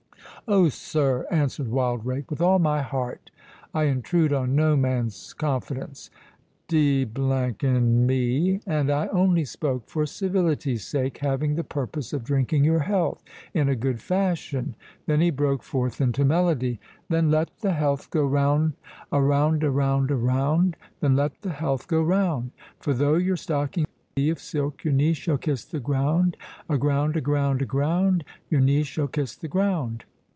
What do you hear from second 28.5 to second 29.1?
knee shall